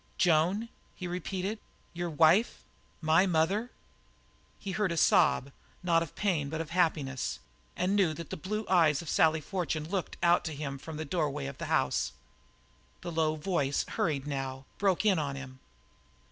"Joan," 0.17 0.69
he 0.95 1.05
repeated; 1.05 1.59
"your 1.93 2.09
wife 2.09 2.63
my 3.01 3.27
mother?" 3.27 3.69
He 4.57 4.71
heard 4.71 4.91
a 4.91 4.97
sob, 4.97 5.51
not 5.83 6.01
of 6.01 6.15
pain, 6.15 6.49
but 6.49 6.59
of 6.59 6.71
happiness, 6.71 7.37
and 7.75 7.95
knew 7.95 8.15
that 8.15 8.31
the 8.31 8.35
blue 8.35 8.65
eyes 8.67 9.03
of 9.03 9.09
Sally 9.09 9.41
Fortune 9.41 9.87
looked 9.87 10.17
out 10.23 10.43
to 10.45 10.55
him 10.55 10.79
from 10.79 10.97
the 10.97 11.05
doorway 11.05 11.45
of 11.45 11.59
the 11.59 11.67
house. 11.67 12.13
The 13.01 13.11
low 13.11 13.35
voice, 13.35 13.83
hurried 13.89 14.25
now, 14.25 14.65
broke 14.79 15.05
in 15.05 15.19
on 15.19 15.35
him. 15.35 15.59